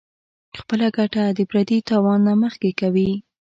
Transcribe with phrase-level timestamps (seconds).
[0.59, 3.09] خپله ګټه د پردي تاوان نه مخکې کوي-